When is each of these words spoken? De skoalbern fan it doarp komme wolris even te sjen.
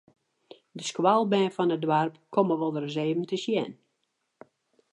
De 0.77 0.83
skoalbern 0.89 1.53
fan 1.55 1.73
it 1.75 1.81
doarp 1.85 2.15
komme 2.33 2.55
wolris 2.61 2.95
even 3.07 3.25
te 3.27 3.37
sjen. 3.43 3.71